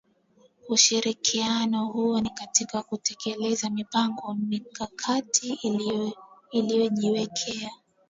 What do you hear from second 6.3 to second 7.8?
iliyojiwekea